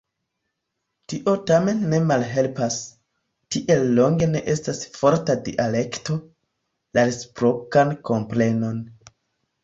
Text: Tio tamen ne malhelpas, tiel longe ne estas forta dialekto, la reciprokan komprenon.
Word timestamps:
Tio 1.11 1.33
tamen 1.49 1.81
ne 1.89 1.97
malhelpas, 2.11 2.77
tiel 3.55 3.83
longe 3.99 4.27
ne 4.31 4.41
estas 4.53 4.81
forta 4.95 5.35
dialekto, 5.49 6.15
la 6.99 7.03
reciprokan 7.11 7.93
komprenon. 8.11 8.81